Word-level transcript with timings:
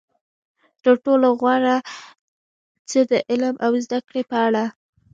تر 0.83 0.95
ټولو 1.05 1.27
غوره 1.39 1.77
څه 2.89 2.99
د 3.09 3.13
علم 3.29 3.55
او 3.65 3.71
زده 3.85 3.99
کړې 4.07 4.21
په 4.29 4.37
اړه. 4.47 4.65